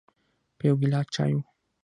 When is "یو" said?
0.67-0.75